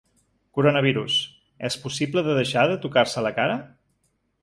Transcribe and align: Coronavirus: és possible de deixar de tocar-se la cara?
Coronavirus: 0.59 1.17
és 1.71 1.79
possible 1.85 2.25
de 2.31 2.39
deixar 2.41 2.67
de 2.75 2.81
tocar-se 2.87 3.27
la 3.31 3.37
cara? 3.41 3.63